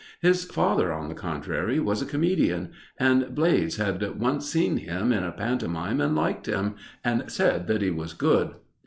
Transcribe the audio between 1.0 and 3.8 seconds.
the contrary, was a comedian, and Blades